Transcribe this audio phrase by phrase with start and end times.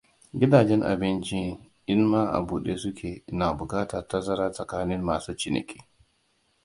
[0.39, 1.41] Gidajen abinci
[1.91, 5.77] in ma a bude suke na bukatar tazara tsakanin masu ciniki.